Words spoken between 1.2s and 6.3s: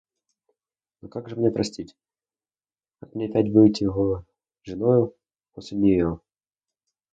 же простить, как мне опять быть его женою после нее?